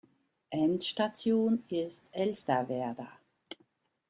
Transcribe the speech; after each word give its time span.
Endstation 0.51 1.63
ist 1.69 2.01
Elsterwerda. 2.11 3.11